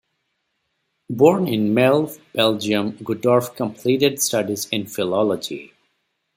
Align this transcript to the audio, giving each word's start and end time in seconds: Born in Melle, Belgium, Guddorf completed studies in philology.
Born 1.11 1.47
in 1.47 1.75
Melle, 1.75 2.11
Belgium, 2.33 2.93
Guddorf 3.03 3.55
completed 3.55 4.19
studies 4.19 4.67
in 4.69 4.87
philology. 4.87 5.73